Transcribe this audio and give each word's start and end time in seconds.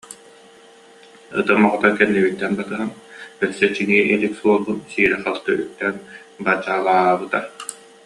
Ытым 1.39 1.61
оҕото 1.67 1.89
кэннибиттэн 1.97 2.51
батыһан, 2.57 2.91
өссө 3.45 3.67
чиҥии 3.75 4.07
илик 4.13 4.33
суолбун 4.39 4.77
сиирэ-халты 4.91 5.51
үктээн 5.63 5.95
бадьаалаабыта 6.45 7.39